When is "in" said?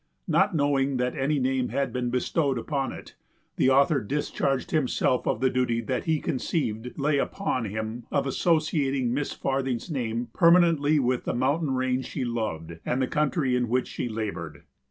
13.55-13.69